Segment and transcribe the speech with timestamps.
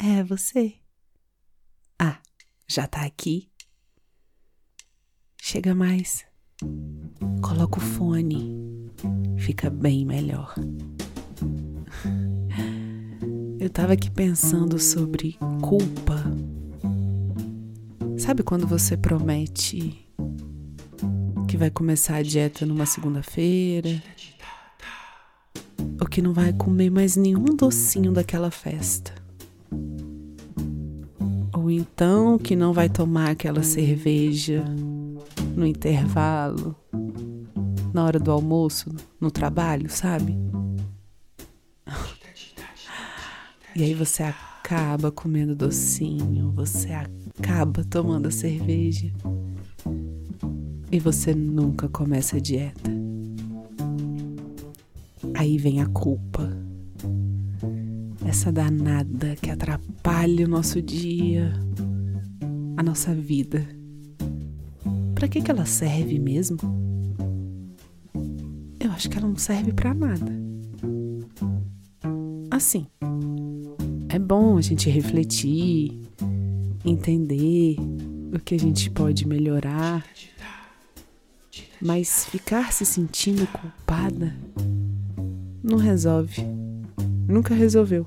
[0.00, 0.74] É você.
[1.98, 2.20] Ah,
[2.68, 3.50] já tá aqui?
[5.42, 6.24] Chega mais.
[7.42, 8.92] Coloca o fone.
[9.38, 10.54] Fica bem melhor.
[13.58, 16.24] Eu tava aqui pensando sobre culpa.
[18.16, 20.08] Sabe quando você promete
[21.48, 24.00] que vai começar a dieta numa segunda-feira?
[26.00, 29.17] Ou que não vai comer mais nenhum docinho daquela festa?
[31.70, 34.64] Então que não vai tomar aquela cerveja
[35.56, 36.74] no intervalo,
[37.92, 38.90] na hora do almoço,
[39.20, 40.36] no trabalho, sabe?
[43.74, 49.12] E aí você acaba comendo docinho, você acaba tomando a cerveja
[50.90, 52.90] e você nunca começa a dieta.
[55.34, 56.67] Aí vem a culpa.
[58.28, 61.50] Essa danada que atrapalha o nosso dia,
[62.76, 63.66] a nossa vida.
[65.14, 66.58] Para que que ela serve mesmo?
[68.78, 70.30] Eu acho que ela não serve para nada.
[72.50, 72.86] Assim,
[74.10, 75.98] é bom a gente refletir,
[76.84, 77.76] entender
[78.34, 80.04] o que a gente pode melhorar,
[81.80, 84.36] mas ficar se sentindo culpada
[85.62, 86.67] não resolve.
[87.28, 88.06] Nunca resolveu.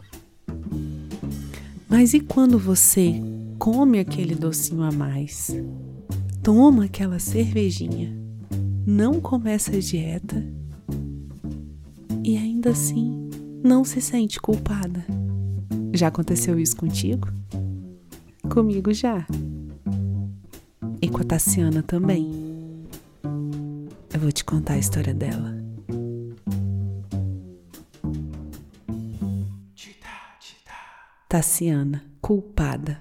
[1.87, 3.21] Mas e quando você
[3.59, 5.55] come aquele docinho a mais?
[6.41, 8.17] Toma aquela cervejinha,
[8.87, 10.43] não começa a dieta
[12.23, 13.29] e ainda assim
[13.63, 15.05] não se sente culpada?
[15.93, 17.27] Já aconteceu isso contigo?
[18.49, 19.27] Comigo já.
[20.99, 22.31] E com a Tassiana também.
[24.11, 25.60] Eu vou te contar a história dela.
[31.31, 32.99] Tassiana, culpada.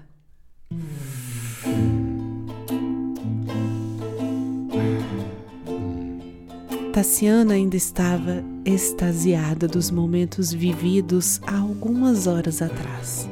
[6.93, 13.27] Tassiana ainda estava extasiada dos momentos vividos há algumas horas atrás.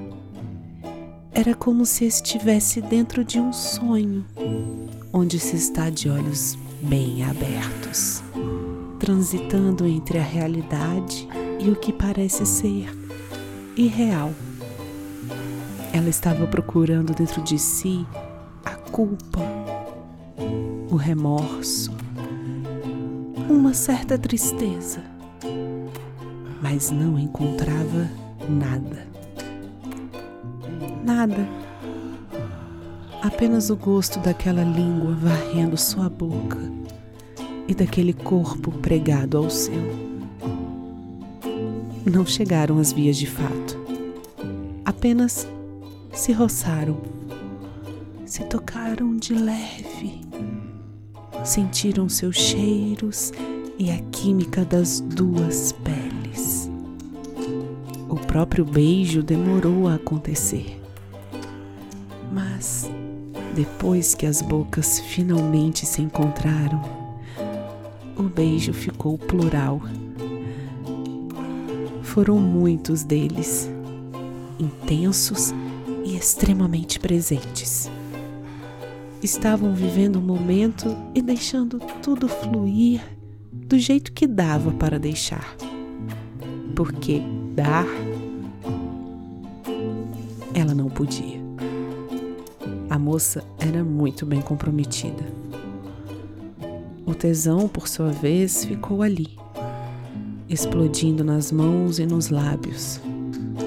[1.32, 4.26] Era como se estivesse dentro de um sonho,
[5.14, 8.22] onde se está de olhos bem abertos,
[9.00, 11.26] transitando entre a realidade
[11.58, 12.90] e o que parece ser
[13.78, 14.34] irreal.
[15.92, 18.06] Ela estava procurando dentro de si
[18.64, 19.42] a culpa,
[20.90, 21.92] o remorso,
[23.50, 25.04] uma certa tristeza,
[26.62, 28.10] mas não encontrava
[28.48, 29.08] nada.
[31.04, 31.48] Nada.
[33.22, 36.58] Apenas o gosto daquela língua varrendo sua boca
[37.68, 40.10] e daquele corpo pregado ao seu.
[42.06, 43.78] Não chegaram às vias de fato.
[44.86, 45.48] Apenas
[46.12, 47.02] se roçaram,
[48.26, 50.30] se tocaram de leve
[51.44, 53.32] sentiram seus cheiros
[53.78, 56.70] e a química das duas peles.
[58.10, 60.80] O próprio beijo demorou a acontecer.
[62.32, 62.90] Mas,
[63.56, 66.82] depois que as bocas finalmente se encontraram,
[68.18, 69.82] o beijo ficou plural.
[72.04, 73.70] Foram muitos deles,
[74.60, 75.69] intensos e
[76.16, 77.90] extremamente presentes
[79.22, 83.02] estavam vivendo o um momento e deixando tudo fluir
[83.52, 85.56] do jeito que dava para deixar.
[86.76, 87.22] Porque
[87.54, 87.86] dar
[90.54, 91.40] ela não podia.
[92.90, 95.24] A moça era muito bem comprometida.
[97.06, 99.38] O tesão, por sua vez, ficou ali,
[100.48, 103.02] explodindo nas mãos e nos lábios,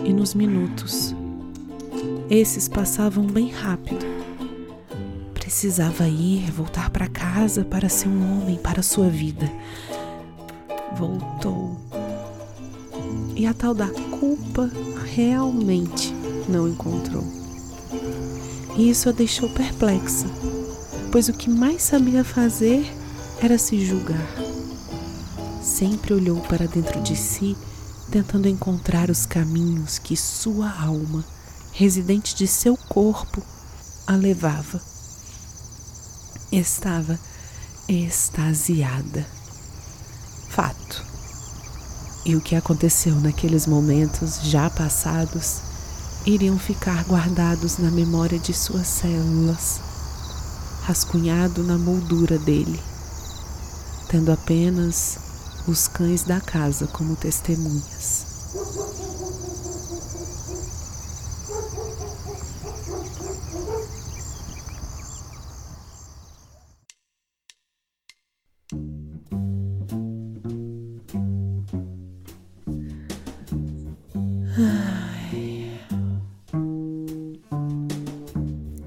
[0.05, 1.15] e nos minutos.
[2.35, 4.07] Esses passavam bem rápido
[5.35, 9.53] precisava ir, voltar para casa para ser um homem para sua vida.
[10.97, 11.79] Voltou.
[13.37, 13.89] E a tal da
[14.19, 14.71] culpa
[15.15, 16.15] realmente
[16.49, 17.23] não encontrou.
[18.79, 20.27] E isso a deixou perplexa,
[21.13, 22.91] pois o que mais sabia fazer
[23.43, 24.35] era se julgar.
[25.63, 27.55] Sempre olhou para dentro de si,
[28.11, 31.23] tentando encontrar os caminhos que sua alma,
[31.73, 33.43] residente de seu corpo,
[34.07, 34.81] a levava
[36.53, 37.19] estava
[37.89, 39.27] extasiada.
[40.51, 41.03] Fato.
[42.27, 45.63] E o que aconteceu naqueles momentos já passados
[46.27, 49.81] iriam ficar guardados na memória de suas células,
[50.83, 52.81] rascunhado na moldura dele,
[54.09, 55.19] tendo apenas
[55.67, 58.27] os cães da casa como testemunhas.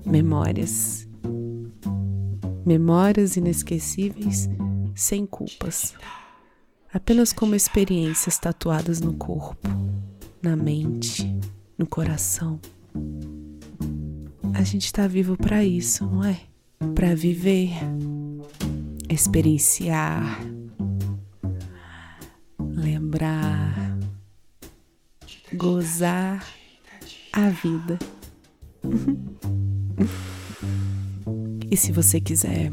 [0.06, 1.08] Memórias.
[2.66, 4.48] Memórias inesquecíveis
[4.94, 5.96] sem culpas.
[6.94, 9.68] Apenas como experiências tatuadas no corpo,
[10.42, 11.36] na mente,
[11.78, 12.60] no coração.
[14.54, 16.40] A gente tá vivo para isso, não é?
[16.94, 17.72] Para viver,
[19.10, 20.40] experienciar,
[22.60, 23.65] lembrar,
[25.56, 26.46] gozar
[27.32, 27.98] a vida.
[31.72, 32.72] e se você quiser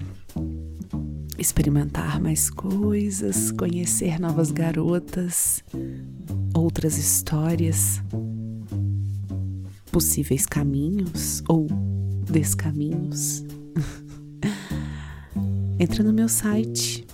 [1.38, 5.64] experimentar mais coisas, conhecer novas garotas,
[6.55, 8.02] outras histórias,
[9.90, 11.67] possíveis caminhos ou
[12.31, 13.44] descaminhos,
[15.79, 17.06] entra no meu site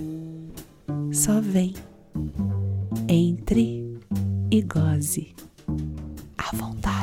[1.14, 1.74] Só vem.
[3.08, 3.98] Entre
[4.52, 5.34] e goze
[6.38, 6.99] à vontade.